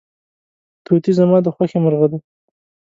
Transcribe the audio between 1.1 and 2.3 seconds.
زما د خوښې مرغه دی.